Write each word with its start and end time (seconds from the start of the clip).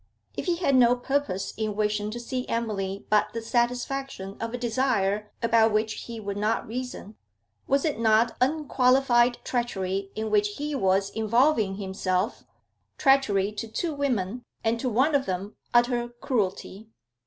If 0.35 0.45
he 0.47 0.55
had 0.55 0.73
no 0.75 0.95
purpose 0.95 1.53
in 1.57 1.75
wishing 1.75 2.09
to 2.09 2.19
see 2.19 2.47
Emily 2.47 3.05
but 3.11 3.33
the 3.33 3.41
satisfaction 3.43 4.35
of 4.41 4.51
a 4.51 4.57
desire 4.57 5.31
about 5.43 5.71
which 5.71 5.93
he 6.07 6.19
would 6.19 6.37
not 6.37 6.65
reason, 6.65 7.17
was 7.67 7.85
it 7.85 7.99
not 7.99 8.35
unqualified 8.41 9.37
treachery 9.43 10.09
in 10.15 10.31
which 10.31 10.55
he 10.57 10.73
was 10.73 11.11
involving 11.11 11.75
himself, 11.75 12.45
treachery 12.97 13.51
to 13.51 13.67
two 13.67 13.93
women 13.93 14.41
and 14.63 14.79
to 14.79 14.89
one 14.89 15.13
of 15.13 15.27
them 15.27 15.55
utter 15.71 16.09
cruelty? 16.09 16.89